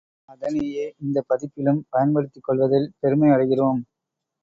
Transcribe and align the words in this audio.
அதனையே 0.29 0.85
இந்தப் 0.97 1.27
பதிப்பிலும் 1.29 1.81
பயன்படுத்திக் 1.89 2.43
கொள்வதில் 2.43 2.91
பெருமை 2.99 3.29
அடைகிறோம். 3.29 3.81